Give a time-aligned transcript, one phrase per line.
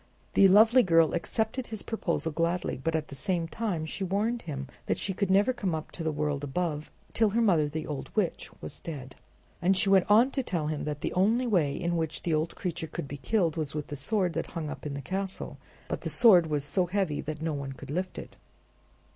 [0.33, 4.65] The lovely girl accepted his proposal gladly; but at the same time she warned him
[4.87, 8.09] that she could never come up to the world above till her mother, the old
[8.15, 9.15] witch, was dead.
[9.61, 12.55] And she went on to tell him that the only way in which the old
[12.55, 16.01] creature could be killed was with the sword that hung up in the castle; but
[16.01, 18.35] the sword was so heavy that no one could lift it.